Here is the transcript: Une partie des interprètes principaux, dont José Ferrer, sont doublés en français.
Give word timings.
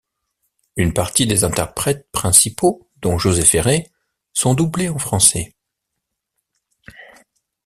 Une 0.77 0.93
partie 0.93 1.27
des 1.27 1.43
interprètes 1.43 2.09
principaux, 2.11 2.89
dont 3.03 3.19
José 3.19 3.45
Ferrer, 3.45 3.87
sont 4.33 4.55
doublés 4.55 4.89
en 4.89 4.97
français. 4.97 5.53